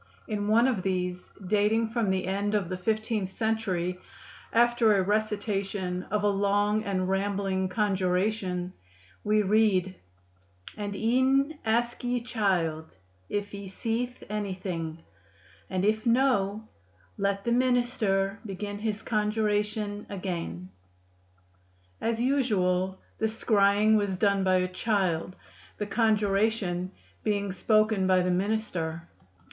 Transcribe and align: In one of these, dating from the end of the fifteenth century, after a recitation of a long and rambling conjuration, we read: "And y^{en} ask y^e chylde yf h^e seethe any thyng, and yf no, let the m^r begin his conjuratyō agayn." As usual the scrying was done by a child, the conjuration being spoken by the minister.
In 0.27 0.47
one 0.47 0.67
of 0.67 0.81
these, 0.81 1.29
dating 1.45 1.89
from 1.89 2.09
the 2.09 2.25
end 2.25 2.55
of 2.55 2.69
the 2.69 2.75
fifteenth 2.77 3.29
century, 3.29 3.99
after 4.51 4.95
a 4.97 5.03
recitation 5.03 6.07
of 6.09 6.23
a 6.23 6.27
long 6.27 6.83
and 6.83 7.07
rambling 7.07 7.69
conjuration, 7.69 8.73
we 9.23 9.43
read: 9.43 9.93
"And 10.75 10.93
y^{en} 10.95 11.55
ask 11.63 11.99
y^e 12.01 12.19
chylde 12.23 12.87
yf 13.29 13.49
h^e 13.51 13.69
seethe 13.69 14.23
any 14.27 14.55
thyng, 14.55 15.03
and 15.69 15.83
yf 15.83 16.07
no, 16.07 16.67
let 17.19 17.43
the 17.43 17.51
m^r 17.51 18.37
begin 18.43 18.79
his 18.79 19.03
conjuratyō 19.03 20.07
agayn." 20.07 20.69
As 22.01 22.19
usual 22.19 22.99
the 23.19 23.27
scrying 23.27 23.95
was 23.97 24.17
done 24.17 24.43
by 24.43 24.55
a 24.55 24.67
child, 24.67 25.35
the 25.77 25.85
conjuration 25.85 26.89
being 27.23 27.51
spoken 27.51 28.07
by 28.07 28.21
the 28.21 28.31
minister. 28.31 29.07